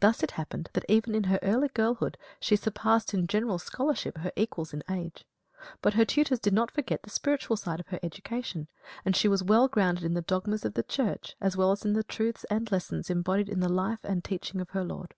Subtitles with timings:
[0.00, 4.32] Thus it happened that even in her early girlhood she surpassed in general scholarship her
[4.34, 5.26] equals in age.
[5.82, 8.68] But her tutors did not forget the spiritual side of her education,
[9.04, 11.92] and she was well grounded in the dogmas of the Church as well as in
[11.92, 15.14] the truths and lessons embodied in the life and teaching of her Lord.